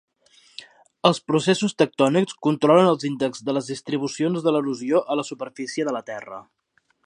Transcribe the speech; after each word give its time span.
Els 1.09 1.19
processos 1.31 1.75
tectònics 1.81 2.39
controlen 2.47 2.89
els 2.93 3.07
índexs 3.11 3.45
i 3.49 3.55
les 3.59 3.69
distribucions 3.75 4.47
de 4.47 4.53
l"erosió 4.55 5.03
a 5.13 5.19
la 5.21 5.27
superfície 5.33 5.91
de 5.91 5.95
la 5.99 6.05
terra. 6.13 6.45